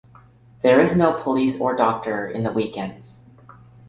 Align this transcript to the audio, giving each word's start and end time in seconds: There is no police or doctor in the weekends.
There 0.63 0.79
is 0.81 0.97
no 0.97 1.21
police 1.21 1.59
or 1.61 1.75
doctor 1.75 2.27
in 2.27 2.41
the 2.41 2.51
weekends. 2.51 3.21